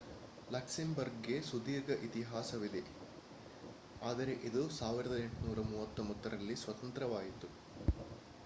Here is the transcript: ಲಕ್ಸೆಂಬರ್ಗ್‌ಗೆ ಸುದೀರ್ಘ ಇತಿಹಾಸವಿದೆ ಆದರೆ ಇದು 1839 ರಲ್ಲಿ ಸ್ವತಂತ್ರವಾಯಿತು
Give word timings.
ಲಕ್ಸೆಂಬರ್ಗ್‌ಗೆ 0.49 1.41
ಸುದೀರ್ಘ 1.41 1.97
ಇತಿಹಾಸವಿದೆ 2.03 2.81
ಆದರೆ 4.01 4.33
ಇದು 4.49 4.63
1839 4.77 6.01
ರಲ್ಲಿ 6.33 6.57
ಸ್ವತಂತ್ರವಾಯಿತು 6.57 7.49